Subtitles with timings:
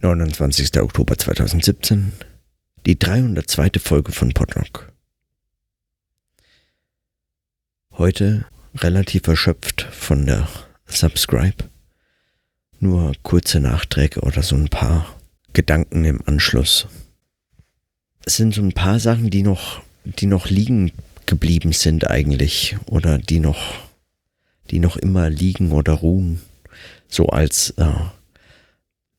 [0.00, 0.80] 29.
[0.80, 2.12] Oktober 2017,
[2.86, 3.80] die 302.
[3.80, 4.92] Folge von Podrock.
[7.90, 10.48] Heute relativ erschöpft von der
[10.86, 11.64] Subscribe.
[12.78, 15.16] Nur kurze Nachträge oder so ein paar
[15.52, 16.86] Gedanken im Anschluss.
[18.24, 20.92] Es sind so ein paar Sachen, die noch, die noch liegen
[21.26, 23.74] geblieben sind eigentlich oder die noch,
[24.70, 26.40] die noch immer liegen oder ruhen.
[27.08, 27.90] So als äh,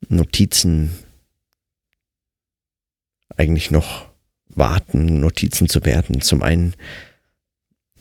[0.08, 0.92] Notizen
[3.38, 4.10] eigentlich noch
[4.48, 6.22] warten, Notizen zu werden.
[6.22, 6.76] Zum einen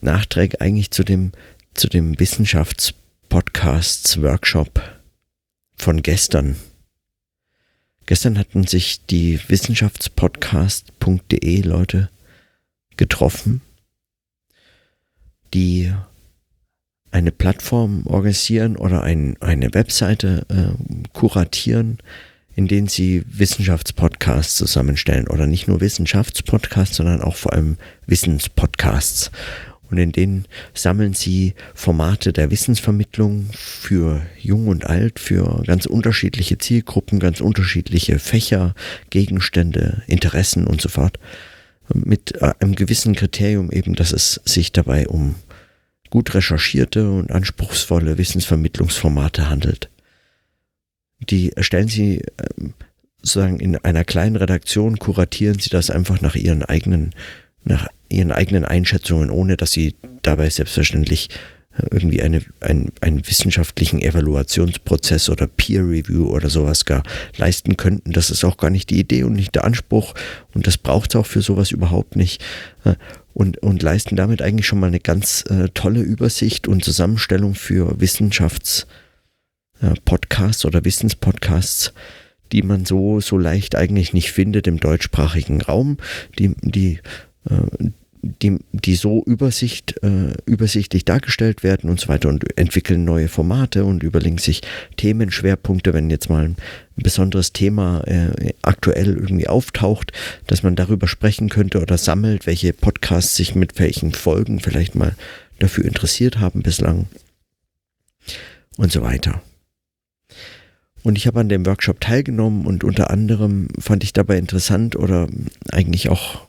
[0.01, 1.31] Nachträge eigentlich zu dem,
[1.73, 4.99] zu dem Wissenschaftspodcasts-Workshop
[5.75, 6.55] von gestern.
[8.05, 12.09] Gestern hatten sich die Wissenschaftspodcast.de Leute
[12.97, 13.61] getroffen,
[15.53, 15.93] die
[17.19, 21.99] eine Plattform organisieren oder ein, eine Webseite äh, kuratieren,
[22.55, 29.31] in denen sie Wissenschaftspodcasts zusammenstellen oder nicht nur Wissenschaftspodcasts, sondern auch vor allem Wissenspodcasts.
[29.89, 36.57] Und in denen sammeln sie Formate der Wissensvermittlung für Jung und Alt, für ganz unterschiedliche
[36.57, 38.75] Zielgruppen, ganz unterschiedliche Fächer,
[39.09, 41.17] Gegenstände, Interessen und so fort.
[41.91, 45.35] Mit äh, einem gewissen Kriterium eben, dass es sich dabei um
[46.09, 49.89] gut recherchierte und anspruchsvolle Wissensvermittlungsformate handelt.
[51.19, 52.23] Die erstellen Sie
[52.57, 52.73] ähm,
[53.21, 57.13] sozusagen in einer kleinen Redaktion, kuratieren Sie das einfach nach Ihren eigenen,
[57.63, 61.29] nach Ihren eigenen Einschätzungen, ohne dass Sie dabei selbstverständlich
[61.91, 67.03] irgendwie eine, ein, einen wissenschaftlichen Evaluationsprozess oder Peer Review oder sowas gar
[67.37, 68.11] leisten könnten.
[68.11, 70.13] Das ist auch gar nicht die Idee und nicht der Anspruch
[70.53, 72.43] und das braucht es auch für sowas überhaupt nicht.
[72.83, 72.93] Äh,
[73.33, 78.01] und, und leisten damit eigentlich schon mal eine ganz äh, tolle Übersicht und Zusammenstellung für
[78.01, 81.93] Wissenschaftspodcasts äh, oder Wissenspodcasts,
[82.51, 85.97] die man so, so leicht eigentlich nicht findet im deutschsprachigen Raum,
[86.37, 86.99] die, die,
[87.49, 87.91] äh,
[88.21, 93.85] die, die so Übersicht, äh, übersichtlich dargestellt werden und so weiter und entwickeln neue Formate
[93.85, 94.61] und überlegen sich
[94.97, 96.55] Themenschwerpunkte, wenn jetzt mal ein
[96.97, 100.11] besonderes Thema äh, aktuell irgendwie auftaucht,
[100.47, 105.15] dass man darüber sprechen könnte oder sammelt, welche Podcasts sich mit welchen Folgen vielleicht mal
[105.59, 107.07] dafür interessiert haben bislang
[108.77, 109.41] und so weiter.
[111.03, 115.27] Und ich habe an dem Workshop teilgenommen und unter anderem fand ich dabei interessant oder
[115.71, 116.48] eigentlich auch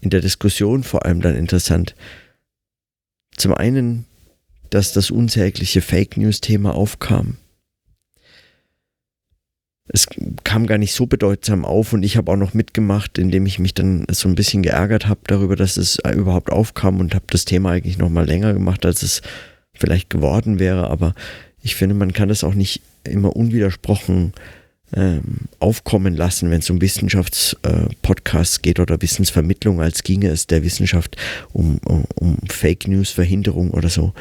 [0.00, 1.94] in der Diskussion vor allem dann interessant.
[3.36, 4.06] Zum einen,
[4.70, 7.36] dass das unsägliche Fake News-Thema aufkam.
[9.88, 10.08] Es
[10.42, 13.72] kam gar nicht so bedeutsam auf und ich habe auch noch mitgemacht, indem ich mich
[13.72, 17.70] dann so ein bisschen geärgert habe darüber, dass es überhaupt aufkam und habe das Thema
[17.70, 19.22] eigentlich noch mal länger gemacht, als es
[19.74, 20.90] vielleicht geworden wäre.
[20.90, 21.14] Aber
[21.62, 24.32] ich finde, man kann das auch nicht immer unwidersprochen
[24.94, 30.62] ähm, aufkommen lassen, wenn es um Wissenschaftspodcasts äh, geht oder Wissensvermittlung, als ginge es der
[30.62, 31.16] Wissenschaft
[31.52, 34.12] um, um, um Fake News Verhinderung oder so.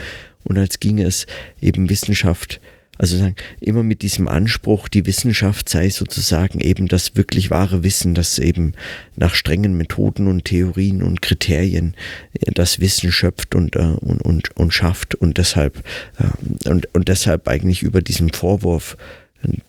[0.43, 1.27] Und als ginge es
[1.61, 2.59] eben Wissenschaft,
[2.97, 8.15] also sagen, immer mit diesem Anspruch, die Wissenschaft sei sozusagen eben das wirklich wahre Wissen,
[8.15, 8.73] das eben
[9.15, 11.93] nach strengen Methoden und Theorien und Kriterien
[12.33, 15.83] äh, das Wissen schöpft und, äh, und, und, und schafft und deshalb,
[16.17, 18.97] äh, und, und deshalb eigentlich über diesem Vorwurf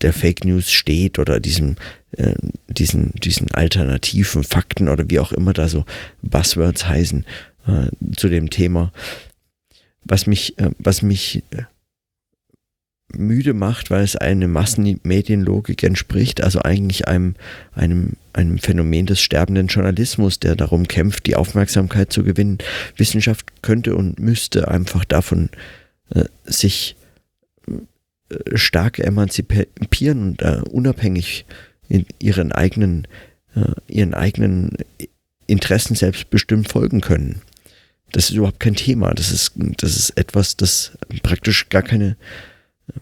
[0.00, 1.76] der Fake News steht oder diesem,
[2.12, 2.34] äh,
[2.68, 5.84] diesen, diesen alternativen Fakten oder wie auch immer da so
[6.22, 7.24] Buzzwords heißen
[7.66, 8.92] äh, zu dem Thema.
[10.04, 11.62] Was mich, äh, was mich äh,
[13.14, 17.34] müde macht, weil es eine Massenmedienlogik entspricht, also eigentlich einem,
[17.72, 22.58] einem, einem Phänomen des sterbenden Journalismus, der darum kämpft, die Aufmerksamkeit zu gewinnen.
[22.96, 25.50] Wissenschaft könnte und müsste einfach davon
[26.10, 26.96] äh, sich
[28.54, 31.44] stark emanzipieren und äh, unabhängig
[31.88, 33.06] in ihren eigenen,
[33.54, 34.76] äh, ihren eigenen
[35.46, 37.42] Interessen selbstbestimmt folgen können.
[38.12, 39.14] Das ist überhaupt kein Thema.
[39.14, 40.92] Das ist, das ist etwas, das
[41.22, 42.16] praktisch gar keine,
[42.88, 43.00] äh,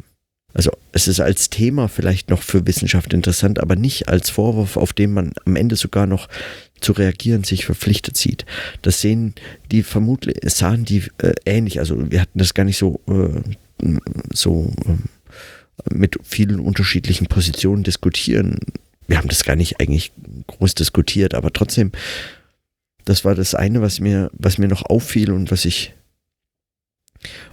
[0.53, 4.93] also es ist als Thema vielleicht noch für Wissenschaft interessant, aber nicht als Vorwurf, auf
[4.93, 6.29] den man am Ende sogar noch
[6.81, 8.45] zu reagieren sich verpflichtet sieht.
[8.83, 9.35] Das sehen
[9.71, 11.79] die vermutlich, sahen die äh, ähnlich.
[11.79, 13.41] Also wir hatten das gar nicht so, äh,
[14.33, 14.93] so äh,
[15.91, 18.59] mit vielen unterschiedlichen Positionen diskutieren.
[19.07, 20.13] Wir haben das gar nicht eigentlich
[20.47, 21.93] groß diskutiert, aber trotzdem,
[23.05, 25.95] das war das eine, was mir, was mir noch auffiel und was ich,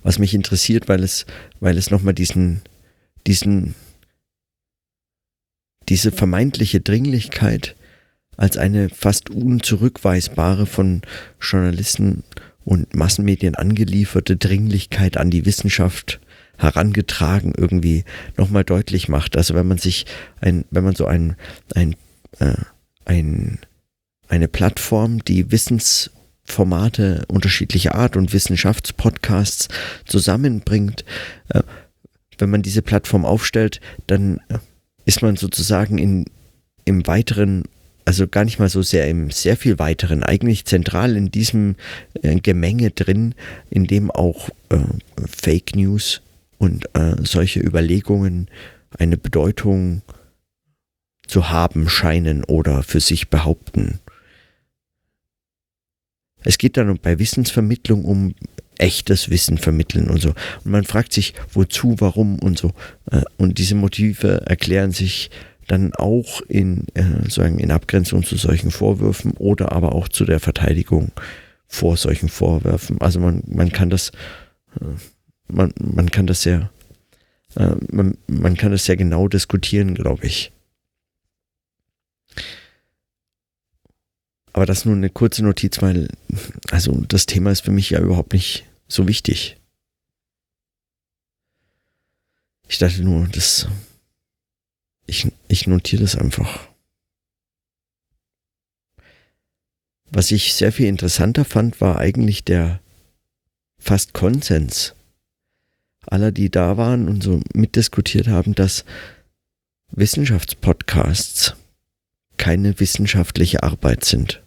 [0.04, 1.26] was mich interessiert, weil es,
[1.60, 2.62] weil es nochmal diesen,
[3.28, 3.76] diesen,
[5.90, 7.76] diese vermeintliche Dringlichkeit
[8.38, 11.02] als eine fast unzurückweisbare von
[11.42, 12.24] Journalisten
[12.64, 16.22] und Massenmedien angelieferte Dringlichkeit an die Wissenschaft
[16.62, 18.04] herangetragen irgendwie
[18.38, 19.36] nochmal deutlich macht.
[19.36, 20.06] Also wenn man sich
[20.40, 21.36] ein, wenn man so ein,
[21.74, 21.96] ein,
[22.40, 22.56] äh,
[23.06, 23.60] ein
[24.32, 29.68] eine Plattform, die Wissensformate unterschiedlicher Art und Wissenschaftspodcasts
[30.06, 31.04] zusammenbringt,
[31.50, 31.64] äh,
[32.38, 34.60] wenn man diese Plattform aufstellt, dann äh,
[35.06, 36.26] ist man sozusagen in,
[36.86, 37.66] im weiteren
[38.04, 41.76] also gar nicht mal so sehr im sehr viel weiteren, eigentlich zentral in diesem
[42.24, 43.36] äh, Gemenge drin,
[43.70, 44.50] in dem auch
[45.30, 46.22] Fake News
[46.62, 48.48] und äh, solche Überlegungen
[49.00, 50.04] eine Bedeutung
[51.26, 54.00] zu haben scheinen oder für sich behaupten.
[56.44, 58.36] Es geht dann bei Wissensvermittlung um
[58.78, 60.30] echtes Wissen vermitteln und so.
[60.64, 62.74] Und man fragt sich, wozu, warum und so.
[63.12, 65.32] Äh, und diese Motive erklären sich
[65.68, 70.40] dann auch in, äh, sagen, in Abgrenzung zu solchen Vorwürfen oder aber auch zu der
[70.40, 71.12] Verteidigung
[71.66, 73.02] vor solchen Vorwürfen.
[73.02, 74.12] Also man, man kann das,
[74.80, 74.86] äh,
[75.52, 76.72] man, man kann das sehr,
[77.56, 80.52] äh, man, man kann das sehr genau diskutieren, glaube ich.
[84.54, 86.10] Aber das nur eine kurze Notiz, weil,
[86.72, 89.58] also das Thema ist für mich ja überhaupt nicht so wichtig.
[92.68, 93.68] Ich dachte nur, das
[95.12, 96.70] ich, ich notiere das einfach.
[100.06, 102.82] Was ich sehr viel interessanter fand, war eigentlich der
[103.78, 104.96] fast Konsens
[106.08, 108.86] aller, die da waren und so mitdiskutiert haben, dass
[109.92, 111.56] Wissenschaftspodcasts
[112.38, 114.42] keine wissenschaftliche Arbeit sind.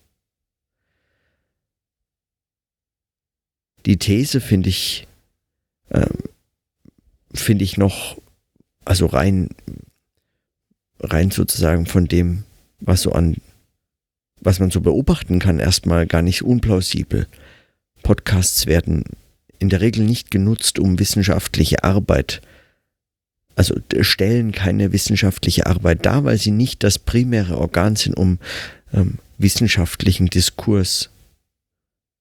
[3.86, 5.06] Die These finde ich,
[5.90, 6.06] äh,
[7.32, 8.18] finde ich noch,
[8.84, 9.50] also rein
[11.00, 12.44] rein sozusagen von dem,
[12.80, 13.36] was so an,
[14.40, 17.26] was man so beobachten kann, erstmal gar nicht unplausibel.
[18.02, 19.04] Podcasts werden
[19.64, 22.42] in der Regel nicht genutzt, um wissenschaftliche Arbeit,
[23.56, 28.38] also stellen keine wissenschaftliche Arbeit dar, weil sie nicht das primäre Organ sind, um
[28.92, 31.08] ähm, wissenschaftlichen Diskurs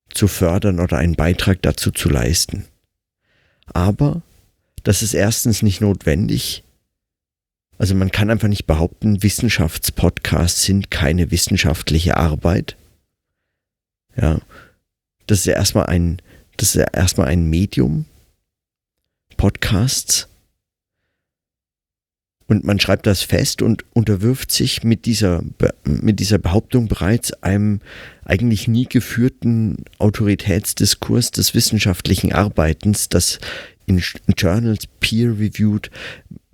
[0.10, 2.66] zu fördern oder einen Beitrag dazu zu leisten.
[3.68, 4.22] Aber
[4.84, 6.64] das ist erstens nicht notwendig,
[7.78, 12.78] also man kann einfach nicht behaupten, Wissenschaftspodcasts sind keine wissenschaftliche Arbeit.
[14.16, 14.40] Ja.
[15.28, 16.22] Das ist ja erstmal ein,
[16.58, 18.06] das ist ja erstmal ein Medium.
[19.38, 20.30] Podcasts.
[22.48, 25.44] Und man schreibt das fest und unterwirft sich mit dieser,
[25.86, 27.80] mit dieser Behauptung bereits einem
[28.26, 33.40] eigentlich nie geführten Autoritätsdiskurs des wissenschaftlichen Arbeitens, das
[33.86, 34.04] in
[34.38, 35.90] Journals peer-reviewed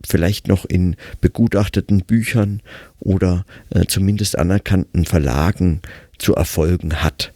[0.08, 2.62] vielleicht noch in begutachteten Büchern
[3.00, 5.82] oder äh, zumindest anerkannten Verlagen
[6.18, 7.34] zu erfolgen hat.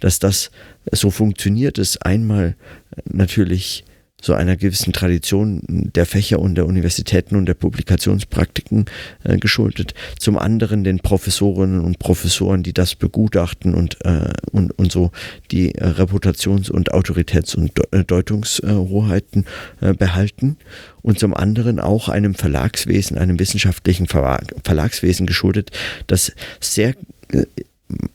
[0.00, 0.50] Dass das
[0.90, 2.56] so funktioniert, ist einmal
[3.04, 3.84] natürlich
[4.22, 8.86] so einer gewissen Tradition der Fächer und der Universitäten und der Publikationspraktiken
[9.24, 9.94] äh, geschuldet.
[10.18, 15.10] Zum anderen den Professorinnen und Professoren, die das begutachten und, äh, und, und so
[15.50, 19.44] die äh, Reputations- und Autoritäts- und äh, Deutungshoheiten
[19.80, 20.56] äh, behalten.
[21.02, 25.72] Und zum anderen auch einem Verlagswesen, einem wissenschaftlichen Verlag, Verlagswesen geschuldet,
[26.06, 26.94] das sehr
[27.32, 27.44] äh,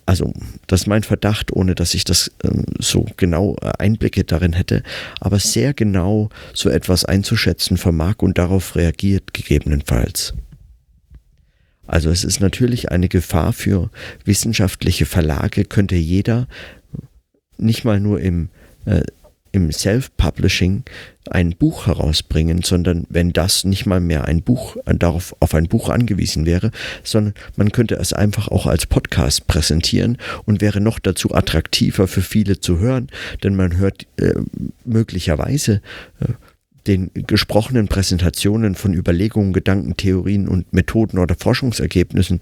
[0.06, 0.34] also
[0.68, 4.84] das ist mein Verdacht, ohne dass ich das ähm, so genau äh, Einblicke darin hätte,
[5.20, 10.34] aber sehr genau so etwas einzuschätzen vermag und darauf reagiert gegebenenfalls.
[11.86, 13.90] Also es ist natürlich eine Gefahr für
[14.26, 16.48] wissenschaftliche Verlage, könnte jeder
[17.57, 18.50] nicht mal nur im
[18.86, 19.02] äh,
[19.51, 20.83] im Self-Publishing
[21.30, 25.89] ein Buch herausbringen, sondern wenn das nicht mal mehr ein Buch, darauf auf ein Buch
[25.89, 26.71] angewiesen wäre,
[27.04, 32.21] sondern man könnte es einfach auch als Podcast präsentieren und wäre noch dazu attraktiver für
[32.21, 33.07] viele zu hören,
[33.44, 34.35] denn man hört äh,
[34.85, 35.81] möglicherweise
[36.21, 36.33] äh,
[36.88, 42.40] den gesprochenen Präsentationen von Überlegungen, Gedanken, Theorien und Methoden oder Forschungsergebnissen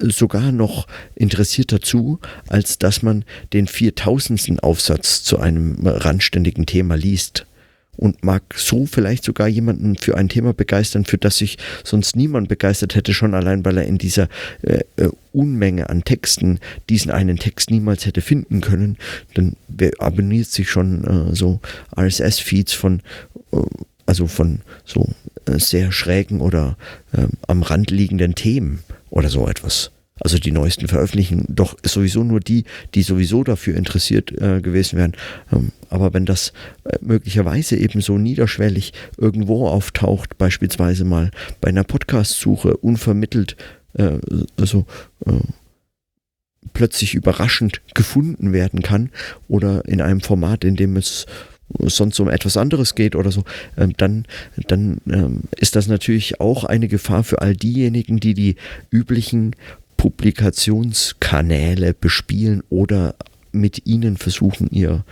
[0.00, 7.46] sogar noch interessierter zu, als dass man den viertausendsten Aufsatz zu einem randständigen Thema liest
[7.96, 12.48] und mag so vielleicht sogar jemanden für ein Thema begeistern, für das sich sonst niemand
[12.48, 14.28] begeistert hätte, schon allein weil er in dieser
[14.62, 16.58] äh, äh Unmenge an Texten
[16.90, 18.98] diesen einen Text niemals hätte finden können.
[19.32, 19.56] Dann
[19.98, 21.60] abonniert sich schon äh, so
[21.96, 23.00] RSS-Feeds von,
[23.52, 23.56] äh,
[24.04, 25.08] also von so
[25.46, 26.76] äh, sehr schrägen oder
[27.16, 29.90] ähm, am Rand liegenden Themen oder so etwas.
[30.22, 32.64] Also die neuesten veröffentlichen doch sowieso nur die,
[32.94, 35.14] die sowieso dafür interessiert äh, gewesen wären.
[35.52, 36.52] Ähm, aber wenn das
[36.84, 43.56] äh, möglicherweise eben so niederschwellig irgendwo auftaucht, beispielsweise mal bei einer Podcast-Suche unvermittelt,
[43.94, 44.18] äh,
[44.56, 44.86] also
[45.26, 45.32] äh,
[46.72, 49.10] plötzlich überraschend gefunden werden kann
[49.48, 51.26] oder in einem Format, in dem es
[51.78, 53.44] sonst um etwas anderes geht oder so,
[53.76, 54.26] ähm, dann,
[54.68, 58.56] dann ähm, ist das natürlich auch eine Gefahr für all diejenigen, die die
[58.90, 59.56] üblichen
[60.02, 63.14] Publikationskanäle bespielen oder
[63.52, 65.04] mit ihnen versuchen, ihr,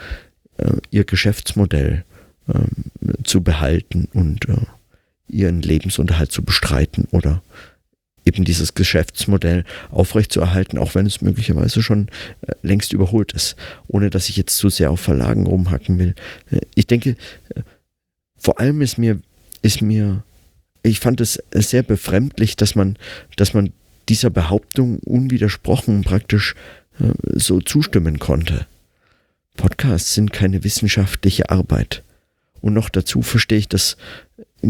[0.56, 2.04] äh, ihr Geschäftsmodell
[2.52, 2.66] ähm,
[3.22, 4.56] zu behalten und äh,
[5.28, 7.40] ihren Lebensunterhalt zu bestreiten oder
[8.24, 12.08] eben dieses Geschäftsmodell aufrechtzuerhalten, auch wenn es möglicherweise schon
[12.40, 13.54] äh, längst überholt ist,
[13.86, 16.16] ohne dass ich jetzt zu sehr auf Verlagen rumhacken will.
[16.74, 17.14] Ich denke,
[18.36, 19.20] vor allem ist mir,
[19.62, 20.24] ist mir,
[20.82, 22.96] ich fand es sehr befremdlich, dass man,
[23.36, 23.72] dass man
[24.10, 26.54] dieser Behauptung unwidersprochen praktisch
[27.32, 28.66] so zustimmen konnte.
[29.56, 32.02] Podcasts sind keine wissenschaftliche Arbeit.
[32.60, 33.96] Und noch dazu verstehe ich das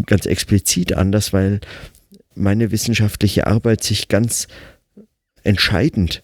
[0.06, 1.60] ganz explizit anders, weil
[2.34, 4.46] meine wissenschaftliche Arbeit sich ganz
[5.42, 6.22] entscheidend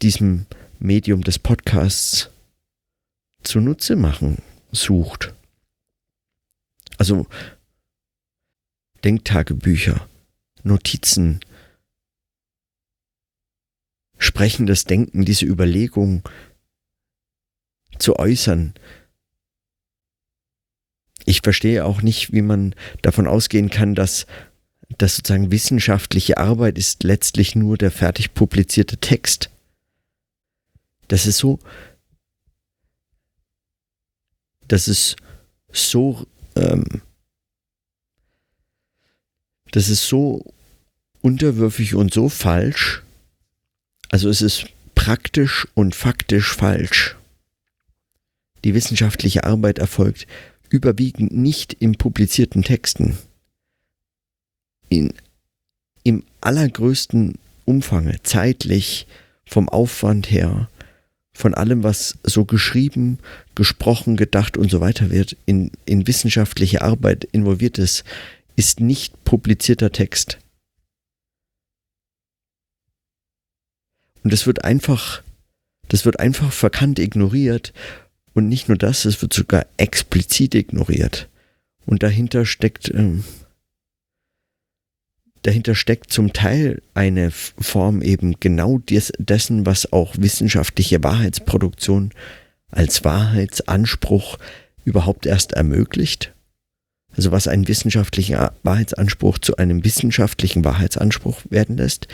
[0.00, 0.46] diesem
[0.78, 2.30] Medium des Podcasts
[3.42, 4.38] zunutze machen
[4.70, 5.34] sucht.
[6.96, 7.26] Also
[9.04, 10.06] Denktagebücher,
[10.62, 11.40] Notizen,
[14.18, 16.22] sprechendes Denken, diese Überlegung
[17.98, 18.74] zu äußern.
[21.24, 24.26] Ich verstehe auch nicht, wie man davon ausgehen kann, dass
[24.96, 29.50] dass sozusagen wissenschaftliche Arbeit ist letztlich nur der fertig publizierte Text.
[31.08, 31.58] Das ist so,
[34.66, 35.16] das ist
[35.70, 37.02] so, ähm,
[39.72, 40.54] das ist so
[41.20, 43.02] unterwürfig und so falsch.
[44.10, 47.16] Also es ist praktisch und faktisch falsch.
[48.64, 50.26] Die wissenschaftliche Arbeit erfolgt
[50.70, 53.16] überwiegend nicht in publizierten Texten
[54.88, 55.12] in,
[56.02, 57.34] im allergrößten
[57.64, 59.06] Umfange, zeitlich,
[59.46, 60.68] vom Aufwand her,
[61.32, 63.18] von allem, was so geschrieben,
[63.54, 68.04] gesprochen, gedacht und so weiter wird, in, in wissenschaftliche Arbeit involviert ist,
[68.56, 70.38] ist nicht publizierter Text.
[74.24, 75.22] Und das wird einfach,
[75.88, 77.72] das wird einfach verkannt ignoriert.
[78.34, 81.28] Und nicht nur das, es wird sogar explizit ignoriert.
[81.86, 83.24] Und dahinter steckt ähm,
[85.42, 92.12] dahinter steckt zum Teil eine Form eben genau des, dessen, was auch wissenschaftliche Wahrheitsproduktion
[92.70, 94.38] als Wahrheitsanspruch
[94.84, 96.34] überhaupt erst ermöglicht.
[97.16, 102.08] Also was einen wissenschaftlichen Wahrheitsanspruch zu einem wissenschaftlichen Wahrheitsanspruch werden lässt,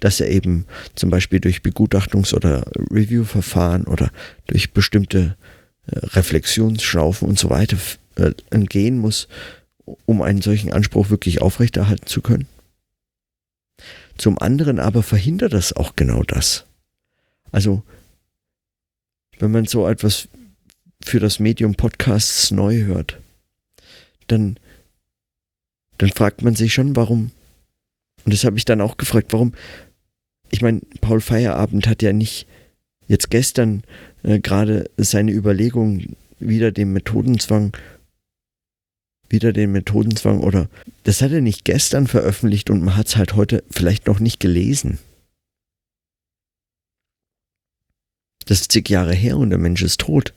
[0.00, 4.10] dass er eben zum Beispiel durch Begutachtungs- oder Reviewverfahren oder
[4.46, 5.36] durch bestimmte
[5.86, 7.76] äh, Reflexionsschlaufen und so weiter
[8.16, 8.32] äh,
[8.64, 9.28] gehen muss,
[10.06, 12.46] um einen solchen Anspruch wirklich aufrechterhalten zu können.
[14.16, 16.66] Zum anderen aber verhindert das auch genau das.
[17.52, 17.82] Also,
[19.38, 20.28] wenn man so etwas
[21.02, 23.18] für das Medium Podcasts neu hört,
[24.26, 24.58] dann,
[25.98, 27.30] dann fragt man sich schon, warum.
[28.24, 29.54] Und das habe ich dann auch gefragt, warum.
[30.50, 32.46] Ich meine, Paul Feierabend hat ja nicht
[33.06, 33.82] jetzt gestern
[34.22, 37.76] äh, gerade seine Überlegung wieder dem Methodenzwang
[39.28, 40.68] wieder den Methodenzwang oder
[41.04, 44.40] das hat er nicht gestern veröffentlicht und man hat es halt heute vielleicht noch nicht
[44.40, 44.98] gelesen.
[48.46, 50.32] Das ist zig Jahre her und der Mensch ist tot.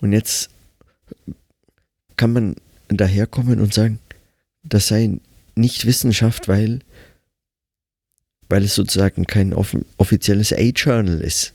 [0.00, 0.48] Und jetzt
[2.16, 2.56] kann man
[2.88, 3.98] daherkommen und sagen,
[4.62, 5.18] das sei
[5.54, 6.80] nicht Wissenschaft, weil,
[8.48, 11.54] weil es sozusagen kein offizielles A-Journal ist.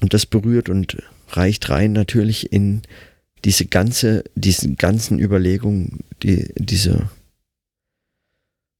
[0.00, 2.82] Und das berührt und reicht rein natürlich in
[3.44, 7.10] diese ganze, diesen ganzen Überlegungen, die, diese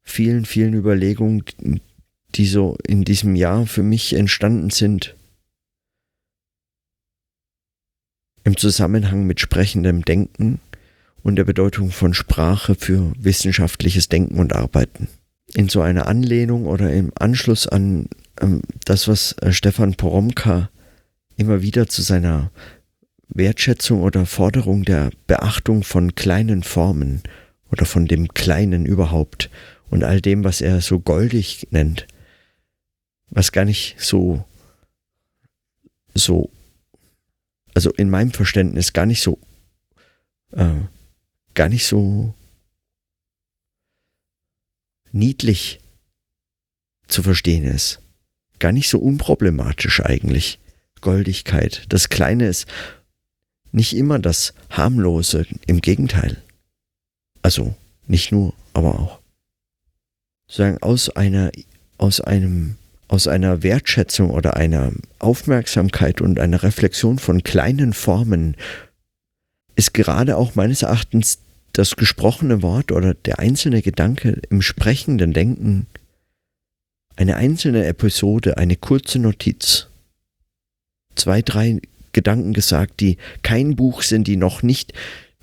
[0.03, 1.45] vielen, vielen Überlegungen,
[2.35, 5.15] die so in diesem Jahr für mich entstanden sind,
[8.43, 10.61] im Zusammenhang mit sprechendem Denken
[11.23, 15.09] und der Bedeutung von Sprache für wissenschaftliches Denken und Arbeiten.
[15.55, 18.09] In so einer Anlehnung oder im Anschluss an
[18.41, 20.69] ähm, das, was äh, Stefan Poromka
[21.37, 22.51] immer wieder zu seiner
[23.29, 27.23] Wertschätzung oder Forderung der Beachtung von kleinen Formen
[27.71, 29.51] oder von dem Kleinen überhaupt
[29.91, 32.07] und all dem, was er so goldig nennt,
[33.31, 34.45] was gar nicht so,
[36.15, 36.51] so,
[37.75, 39.39] also in meinem Verständnis gar nicht so,
[40.53, 40.83] äh,
[41.55, 42.35] gar nicht so
[45.15, 45.81] niedlich
[47.07, 48.01] zu verstehen ist.
[48.59, 50.59] Gar nicht so unproblematisch eigentlich.
[51.01, 51.85] Goldigkeit.
[51.89, 52.67] Das Kleine ist
[53.73, 56.43] nicht immer das harmlose, im Gegenteil.
[57.43, 57.75] Also
[58.07, 59.21] nicht nur, aber auch.
[60.49, 61.51] Sagen aus einer,
[61.99, 62.77] aus einem,
[63.09, 68.57] aus einer Wertschätzung oder einer Aufmerksamkeit und einer Reflexion von kleinen Formen
[69.77, 71.39] ist gerade auch meines Erachtens
[71.75, 75.87] das gesprochene Wort oder der einzelne Gedanke im sprechenden Denken
[77.17, 79.89] eine einzelne Episode, eine kurze Notiz,
[81.17, 81.81] zwei, drei
[82.13, 84.93] Gedanken gesagt, die kein Buch sind, die noch nicht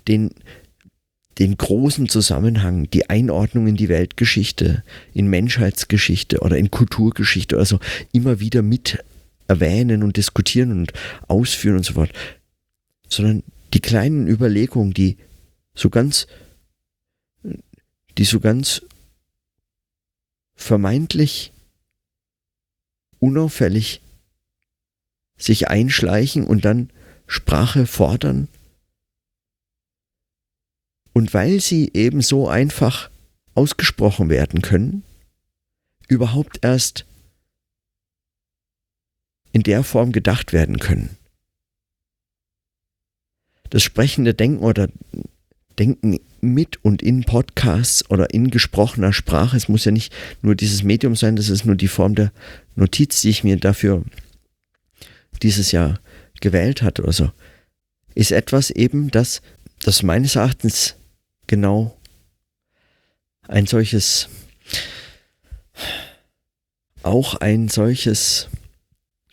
[0.08, 0.30] den,
[1.38, 7.78] den großen Zusammenhang, die Einordnung in die Weltgeschichte, in Menschheitsgeschichte oder in Kulturgeschichte, also
[8.12, 9.04] immer wieder mit
[9.48, 10.92] erwähnen und diskutieren und
[11.28, 12.10] ausführen und so fort,
[13.06, 13.42] sondern
[13.74, 15.18] die kleinen Überlegungen, die
[15.74, 16.26] so ganz,
[18.18, 18.82] die so ganz
[20.54, 21.52] vermeintlich
[23.18, 24.00] unauffällig
[25.36, 26.90] sich einschleichen und dann
[27.26, 28.48] Sprache fordern.
[31.12, 33.10] Und weil sie eben so einfach
[33.54, 35.04] ausgesprochen werden können,
[36.08, 37.06] überhaupt erst
[39.52, 41.16] in der Form gedacht werden können.
[43.70, 44.88] Das sprechende Denken oder
[45.78, 49.56] Denken mit und in Podcasts oder in gesprochener Sprache.
[49.56, 50.12] Es muss ja nicht
[50.42, 52.32] nur dieses Medium sein, das ist nur die Form der
[52.74, 54.02] Notiz, die ich mir dafür
[55.42, 56.00] dieses Jahr
[56.40, 57.30] gewählt hatte oder so.
[58.14, 59.42] Ist etwas eben, das,
[59.82, 60.96] das meines Erachtens
[61.46, 61.96] genau
[63.48, 64.28] ein solches,
[67.02, 68.48] auch ein solches,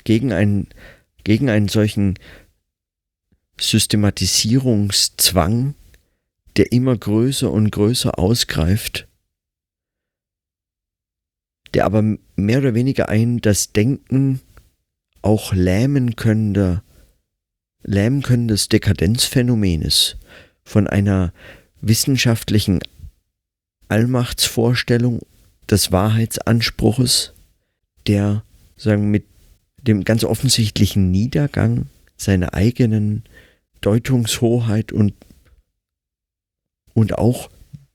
[0.03, 0.67] gegen einen,
[1.23, 2.17] gegen einen solchen
[3.59, 5.73] Systematisierungszwang
[6.59, 9.07] der immer größer und größer ausgreift,
[11.73, 14.41] der aber mehr oder weniger ein das Denken
[15.21, 16.83] auch lähmen könnte,
[17.81, 20.17] lähmen könnendes Dekadenzphänomen ist,
[20.61, 21.31] von einer
[21.79, 22.81] wissenschaftlichen
[23.87, 25.21] Allmachtsvorstellung
[25.69, 27.35] des Wahrheitsanspruches,
[28.05, 28.43] der
[28.75, 29.23] sagen mit
[29.77, 31.85] dem ganz offensichtlichen Niedergang
[32.17, 33.23] seiner eigenen
[33.79, 35.13] Deutungshoheit und
[36.99, 37.49] und auch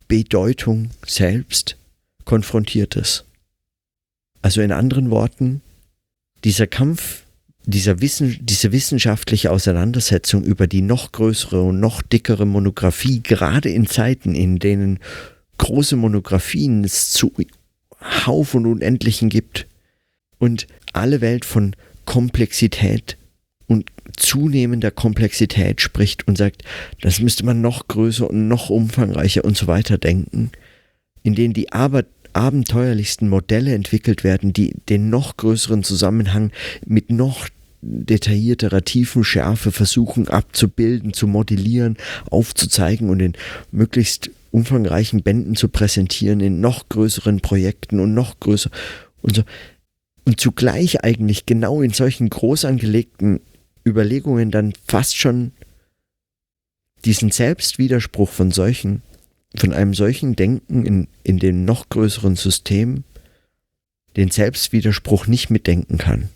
[0.08, 1.76] Bedeutung selbst
[2.24, 3.26] konfrontiert ist.
[4.40, 5.60] Also in anderen Worten,
[6.42, 7.24] dieser Kampf,
[7.66, 13.86] dieser Wissen, diese wissenschaftliche Auseinandersetzung über die noch größere und noch dickere Monographie, gerade in
[13.86, 15.00] Zeiten, in denen
[15.58, 17.32] große Monographien es zu
[18.00, 19.66] Hauf und Unendlichen gibt
[20.38, 21.76] und alle Welt von
[22.06, 23.18] Komplexität
[23.66, 26.62] und zunehmender Komplexität spricht und sagt,
[27.00, 30.50] das müsste man noch größer und noch umfangreicher und so weiter denken,
[31.22, 36.50] in denen die aber abenteuerlichsten Modelle entwickelt werden, die den noch größeren Zusammenhang
[36.84, 37.48] mit noch
[37.80, 41.96] detaillierterer Tiefenschärfe versuchen abzubilden, zu modellieren,
[42.30, 43.34] aufzuzeigen und in
[43.70, 48.70] möglichst umfangreichen Bänden zu präsentieren, in noch größeren Projekten und noch größer
[49.22, 49.42] und so.
[50.26, 53.40] Und zugleich eigentlich genau in solchen groß angelegten
[53.86, 55.52] Überlegungen dann fast schon
[57.04, 59.02] diesen Selbstwiderspruch von solchen,
[59.54, 63.04] von einem solchen Denken in, in dem noch größeren System,
[64.16, 66.28] den Selbstwiderspruch nicht mitdenken kann.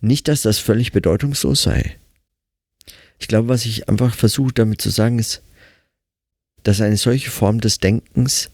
[0.00, 1.96] Nicht, dass das völlig bedeutungslos sei.
[3.18, 5.42] Ich glaube, was ich einfach versuche damit zu sagen, ist,
[6.64, 8.50] dass eine solche Form des Denkens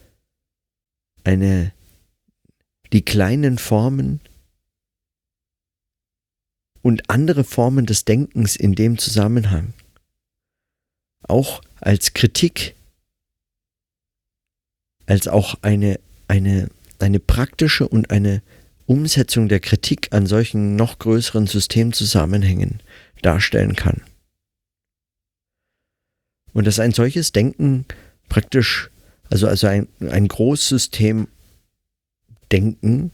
[1.24, 1.72] eine
[2.92, 4.20] die kleinen Formen
[6.82, 9.74] und andere Formen des Denkens in dem Zusammenhang.
[11.22, 12.74] Auch als Kritik,
[15.06, 18.42] als auch eine, eine, eine praktische und eine
[18.86, 22.80] Umsetzung der Kritik an solchen noch größeren Systemzusammenhängen
[23.22, 24.02] darstellen kann.
[26.52, 27.84] Und dass ein solches Denken
[28.28, 28.90] praktisch,
[29.30, 31.28] also, also ein, ein Großsystem
[32.50, 33.12] Denken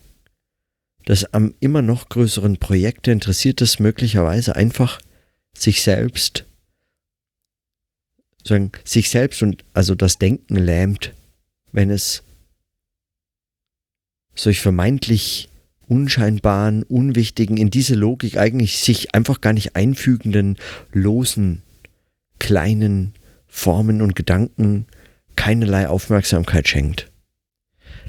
[1.05, 5.01] das am immer noch größeren Projekte interessiert ist, möglicherweise einfach
[5.57, 6.47] sich selbst,
[8.45, 11.13] sagen, sich selbst und also das Denken lähmt,
[11.73, 12.23] wenn es
[14.35, 15.49] solch vermeintlich
[15.87, 20.57] unscheinbaren, unwichtigen, in diese Logik eigentlich sich einfach gar nicht einfügenden,
[20.93, 21.63] losen,
[22.39, 23.15] kleinen
[23.47, 24.87] Formen und Gedanken
[25.37, 27.11] keinerlei Aufmerksamkeit schenkt.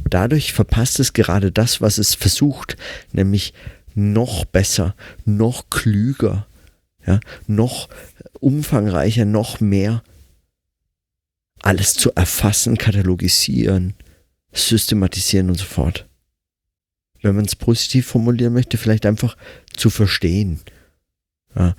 [0.10, 2.78] Dadurch verpasst es gerade das, was es versucht,
[3.12, 3.54] nämlich
[3.96, 6.48] noch besser, noch klüger,
[7.06, 7.90] ja, noch
[8.40, 10.04] umfangreicher, noch mehr
[11.62, 13.96] alles zu erfassen, katalogisieren,
[14.54, 16.08] systematisieren und so fort.
[17.22, 19.36] Wenn man es positiv formulieren möchte, vielleicht einfach
[19.76, 20.60] zu verstehen.
[21.56, 21.76] Ja.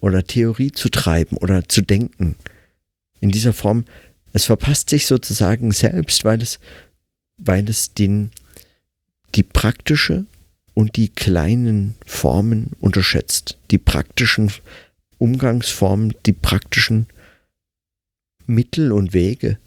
[0.00, 2.36] Oder Theorie zu treiben oder zu denken.
[3.20, 3.86] In dieser Form
[4.34, 6.58] es verpasst sich sozusagen selbst, weil es,
[7.36, 8.32] weil es den,
[9.36, 10.26] die praktische
[10.74, 13.58] und die kleinen Formen unterschätzt.
[13.70, 14.52] Die praktischen
[15.18, 17.06] Umgangsformen, die praktischen
[18.44, 19.58] Mittel und Wege.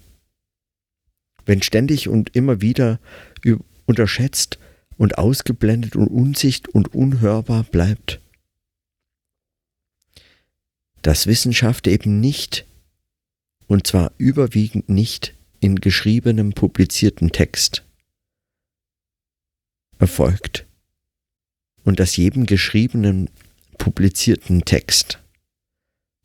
[1.45, 2.99] Wenn ständig und immer wieder
[3.85, 4.59] unterschätzt
[4.97, 8.19] und ausgeblendet und unsicht und unhörbar bleibt,
[11.03, 12.66] dass Wissenschaft eben nicht,
[13.67, 17.83] und zwar überwiegend nicht in geschriebenem, publizierten Text
[19.99, 20.65] erfolgt
[21.83, 23.29] und dass jedem geschriebenen,
[23.77, 25.19] publizierten Text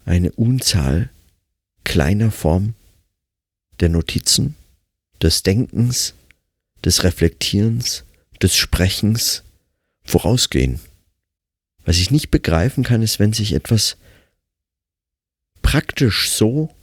[0.04, 1.10] eine Unzahl
[1.84, 2.74] kleiner Form
[3.80, 4.54] der Notizen,
[5.20, 6.14] des Denkens,
[6.84, 8.04] des Reflektierens,
[8.40, 9.42] des Sprechens
[10.04, 10.80] vorausgehen.
[11.84, 13.96] Was ich nicht begreifen kann, ist, wenn sich etwas
[15.62, 16.74] praktisch so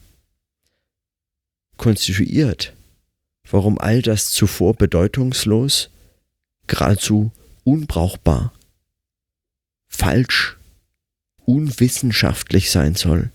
[1.79, 2.75] konstituiert,
[3.49, 5.89] warum all das zuvor bedeutungslos,
[6.67, 7.31] geradezu
[7.63, 8.53] unbrauchbar,
[9.87, 10.57] falsch,
[11.45, 13.31] unwissenschaftlich sein soll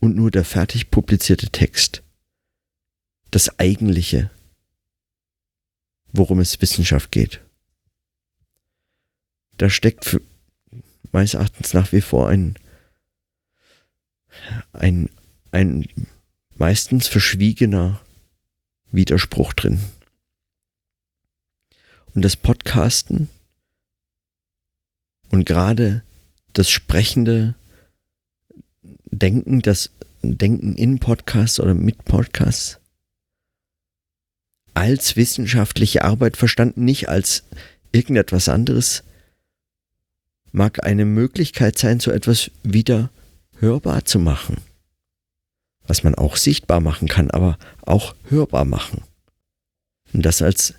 [0.00, 2.02] und nur der fertig publizierte Text
[3.32, 4.30] das eigentliche,
[6.12, 7.40] worum es Wissenschaft geht.
[9.56, 10.20] Da steckt für,
[11.12, 12.56] meines Erachtens nach wie vor ein,
[14.72, 15.08] ein,
[15.50, 15.88] ein
[16.56, 18.00] meistens verschwiegener
[18.90, 19.80] Widerspruch drin.
[22.14, 23.28] Und das Podcasten
[25.30, 26.02] und gerade
[26.52, 27.54] das sprechende
[29.06, 29.90] Denken, das
[30.22, 32.78] Denken in Podcasts oder mit Podcasts
[34.74, 37.44] als wissenschaftliche Arbeit verstanden, nicht als
[37.92, 39.04] irgendetwas anderes,
[40.50, 43.10] mag eine Möglichkeit sein, so etwas wieder
[43.58, 44.56] hörbar zu machen.
[45.92, 49.02] Was man auch sichtbar machen kann, aber auch hörbar machen.
[50.14, 50.72] Und das als,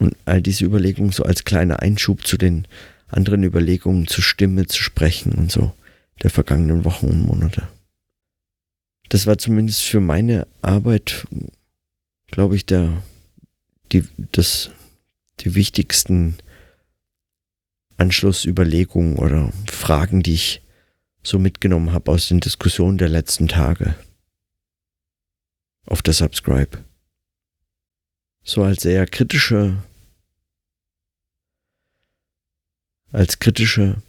[0.00, 2.66] und all diese Überlegungen so als kleiner Einschub zu den
[3.06, 5.72] anderen Überlegungen zur Stimme, zu sprechen und so
[6.24, 7.68] der vergangenen Wochen und Monate.
[9.10, 11.28] Das war zumindest für meine Arbeit,
[12.32, 13.04] glaube ich, der,
[13.92, 14.70] die, das,
[15.38, 16.34] die wichtigsten
[17.96, 20.62] Anschlussüberlegungen oder Fragen, die ich
[21.22, 23.94] so mitgenommen habe aus den Diskussionen der letzten Tage
[25.86, 26.84] auf der Subscribe.
[28.42, 29.82] So als eher kritische,
[33.12, 34.02] als kritische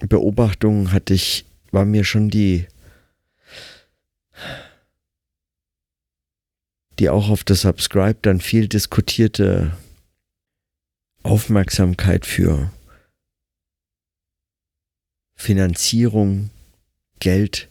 [0.00, 2.66] Beobachtung hatte ich, war mir schon die,
[6.98, 9.76] die auch auf der Subscribe dann viel diskutierte
[11.22, 12.70] Aufmerksamkeit für
[15.38, 16.50] Finanzierung,
[17.20, 17.68] Geld,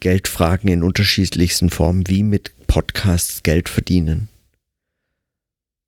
[0.00, 4.28] Geldfragen in unterschiedlichsten Formen, wie mit Podcasts Geld verdienen.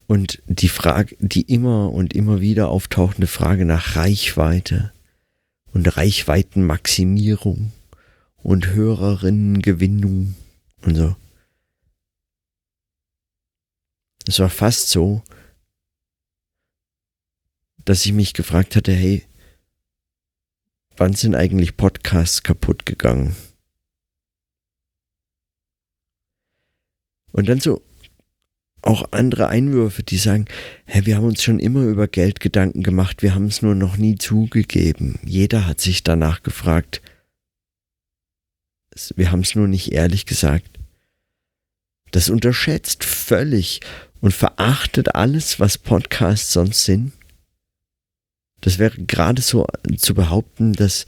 [0.06, 4.90] Und die Frage, die immer und immer wieder auftauchende Frage nach Reichweite
[5.72, 7.72] und Reichweitenmaximierung
[8.42, 10.34] und Hörerinnengewinnung
[10.82, 11.14] und so.
[14.26, 15.22] Es war fast so,
[17.84, 19.24] dass ich mich gefragt hatte, hey,
[20.96, 23.36] wann sind eigentlich Podcasts kaputt gegangen?
[27.32, 27.82] Und dann so
[28.82, 30.46] auch andere Einwürfe, die sagen,
[30.84, 33.96] hey, wir haben uns schon immer über Geld Gedanken gemacht, wir haben es nur noch
[33.96, 35.20] nie zugegeben.
[35.24, 37.00] Jeder hat sich danach gefragt.
[39.14, 40.68] Wir haben es nur nicht ehrlich gesagt.
[42.10, 43.80] Das unterschätzt völlig
[44.20, 47.12] und verachtet alles, was Podcasts sonst sind.
[48.62, 49.66] Das wäre gerade so
[49.98, 51.06] zu behaupten, dass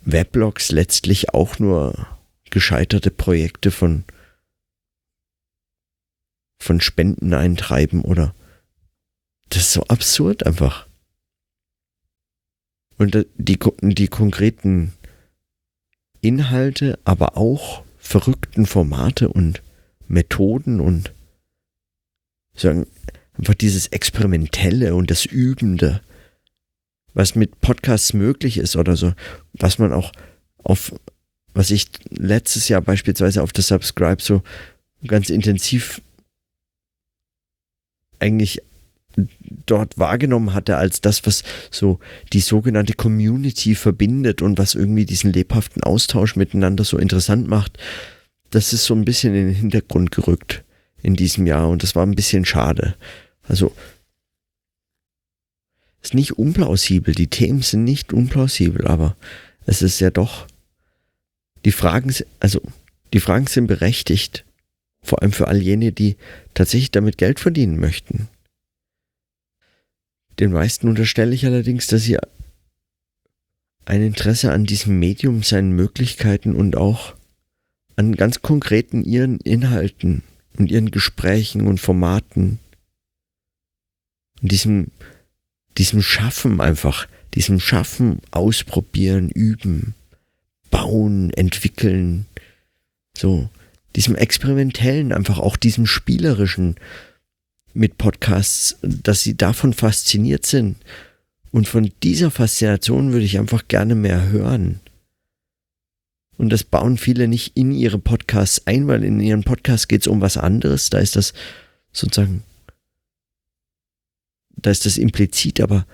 [0.00, 2.06] Weblogs letztlich auch nur
[2.50, 4.04] gescheiterte Projekte von,
[6.58, 8.34] von Spenden eintreiben oder
[9.50, 10.88] das ist so absurd einfach.
[12.98, 14.92] Und die, die konkreten
[16.20, 19.62] Inhalte, aber auch verrückten Formate und
[20.08, 21.14] Methoden und
[22.54, 22.86] sagen,
[23.40, 26.02] einfach dieses Experimentelle und das Übende,
[27.14, 29.14] was mit Podcasts möglich ist oder so,
[29.54, 30.12] was man auch
[30.62, 30.92] auf,
[31.54, 34.42] was ich letztes Jahr beispielsweise auf der Subscribe so
[35.06, 36.02] ganz intensiv
[38.18, 38.60] eigentlich
[39.64, 41.98] dort wahrgenommen hatte als das, was so
[42.34, 47.78] die sogenannte Community verbindet und was irgendwie diesen lebhaften Austausch miteinander so interessant macht,
[48.50, 50.62] das ist so ein bisschen in den Hintergrund gerückt
[51.02, 52.96] in diesem Jahr und das war ein bisschen schade.
[53.48, 53.74] Also
[56.02, 59.16] ist nicht unplausibel, die Themen sind nicht unplausibel, aber
[59.66, 60.46] es ist ja doch
[61.64, 62.60] die Fragen, also
[63.12, 64.44] die Fragen sind berechtigt,
[65.02, 66.16] vor allem für all jene, die
[66.54, 68.28] tatsächlich damit Geld verdienen möchten.
[70.38, 72.18] Den meisten unterstelle ich allerdings, dass sie
[73.84, 77.14] ein Interesse an diesem Medium, seinen Möglichkeiten und auch
[77.96, 80.22] an ganz konkreten ihren Inhalten
[80.56, 82.58] und ihren Gesprächen und Formaten
[84.42, 84.88] und diesem,
[85.78, 89.94] diesem Schaffen einfach, diesem Schaffen, ausprobieren, üben,
[90.70, 92.26] bauen, entwickeln,
[93.16, 93.48] so,
[93.96, 96.76] diesem experimentellen, einfach auch diesem spielerischen
[97.74, 100.76] mit Podcasts, dass sie davon fasziniert sind.
[101.52, 104.80] Und von dieser Faszination würde ich einfach gerne mehr hören.
[106.36, 110.06] Und das bauen viele nicht in ihre Podcasts ein, weil in ihren Podcasts geht es
[110.06, 110.88] um was anderes.
[110.88, 111.34] Da ist das
[111.92, 112.44] sozusagen,
[114.62, 115.86] da ist das implizit, aber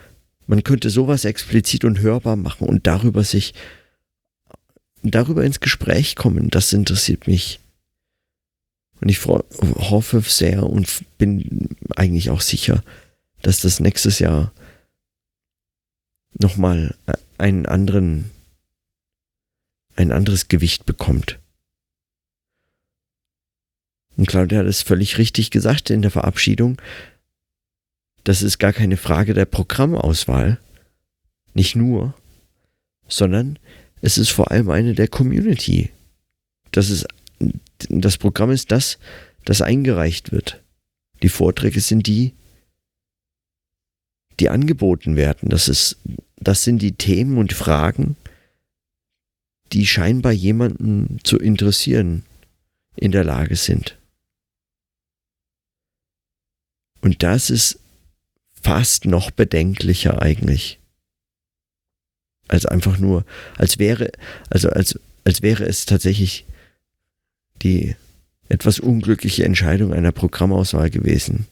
[0.47, 3.55] man könnte sowas explizit und hörbar machen und darüber sich,
[5.03, 6.51] darüber ins Gespräch kommen.
[6.51, 7.61] Das interessiert mich.
[9.01, 12.83] Und ich hoffe sehr und bin eigentlich auch sicher,
[13.43, 14.53] dass das nächstes Jahr
[16.39, 16.95] nochmal
[17.39, 18.31] einen anderen
[19.97, 21.39] ein anderes Gewicht bekommt.
[24.17, 26.81] Und Claudia hat es völlig richtig gesagt in der Verabschiedung.
[28.27, 30.59] Das ist gar keine Frage der Programmauswahl.
[31.55, 32.13] Nicht nur,
[33.07, 33.57] sondern
[34.01, 35.93] es ist vor allem eine der Community.
[36.73, 37.07] Das, ist,
[37.89, 38.99] das Programm ist das,
[39.45, 40.61] das eingereicht wird.
[41.23, 42.35] Die Vorträge sind die,
[44.41, 45.49] die angeboten werden.
[45.49, 45.97] Das, ist,
[46.35, 48.17] das sind die Themen und Fragen,
[49.73, 52.25] die scheinbar jemanden zu interessieren
[52.97, 53.97] in der Lage sind.
[57.03, 57.79] Und das ist
[58.67, 60.81] fast noch bedenklicher eigentlich.
[62.49, 63.25] Als einfach nur,
[63.57, 64.11] als wäre,
[64.51, 66.47] also als, als wäre es tatsächlich
[67.63, 67.95] die
[68.49, 71.47] etwas unglückliche Entscheidung einer Programmauswahl gewesen.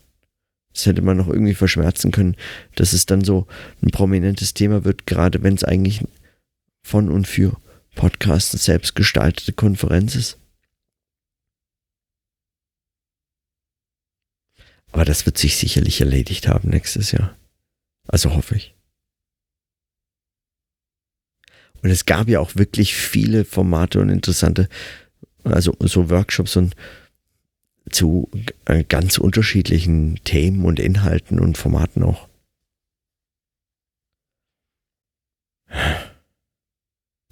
[0.73, 2.35] Das hätte man noch irgendwie verschmerzen können,
[2.75, 3.47] dass es dann so
[3.81, 6.01] ein prominentes Thema wird, gerade wenn es eigentlich
[6.83, 7.57] von und für
[7.95, 10.37] Podcast eine selbstgestaltete Konferenz ist.
[14.95, 17.37] Aber das wird sich sicherlich erledigt haben nächstes Jahr.
[18.07, 18.77] Also hoffe ich.
[21.83, 24.69] Und es gab ja auch wirklich viele Formate und interessante,
[25.43, 26.77] also so Workshops und
[27.91, 28.31] zu
[28.89, 32.29] ganz unterschiedlichen Themen und Inhalten und Formaten auch.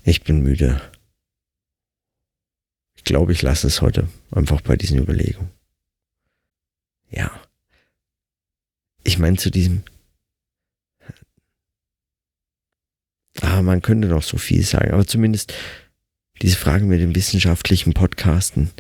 [0.03, 0.83] Ich bin müde.
[2.97, 5.53] Ich glaube, ich lasse es heute einfach bei diesen Überlegungen.
[7.09, 7.31] Ja.
[9.13, 9.85] Ich meine zu diesem.
[13.43, 15.53] Ah, man könnte noch so viel sagen, aber zumindest
[16.41, 18.71] diese Frage mit dem wissenschaftlichen Podcasten.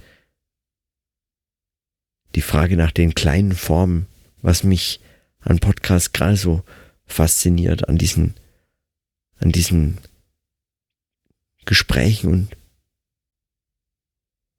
[2.35, 4.07] Die Frage nach den kleinen Formen,
[4.41, 5.01] was mich
[5.41, 6.65] an Podcasts gerade so
[7.05, 8.35] fasziniert, an diesen,
[9.37, 9.99] an diesen
[11.67, 12.57] Gesprächen und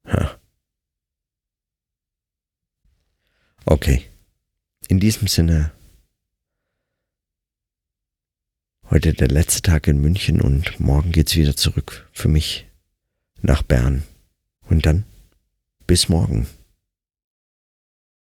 [0.06, 0.38] ha.
[3.66, 4.08] Okay.
[4.88, 5.72] In diesem Sinne,
[8.90, 12.66] heute der letzte Tag in München und morgen geht's wieder zurück für mich
[13.40, 14.02] nach Bern.
[14.68, 15.04] Und dann
[15.86, 16.46] bis morgen.